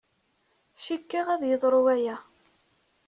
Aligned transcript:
Cikkeɣ 0.83 1.27
ad 1.33 1.41
yeḍru 1.49 1.79
waya. 1.85 2.15